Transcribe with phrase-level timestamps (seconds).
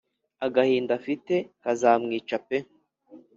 [0.45, 2.57] agahinda afite kazamwica pe